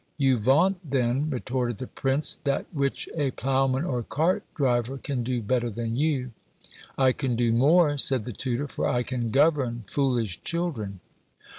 "You 0.17 0.39
vaunt, 0.39 0.77
then," 0.83 1.29
retorted 1.29 1.77
the 1.77 1.85
prince, 1.85 2.39
"that 2.43 2.65
which 2.71 3.07
a 3.15 3.29
ploughman 3.29 3.85
or 3.85 4.01
cart 4.01 4.41
driver 4.55 4.97
can 4.97 5.21
do 5.21 5.43
better 5.43 5.69
than 5.69 5.95
you." 5.95 6.31
"I 6.97 7.11
can 7.11 7.35
do 7.35 7.53
more," 7.53 7.99
said 7.99 8.25
the 8.25 8.33
tutor, 8.33 8.67
"for 8.67 8.87
I 8.87 9.03
can 9.03 9.29
govern 9.29 9.83
foolish 9.87 10.41
children." 10.43 11.01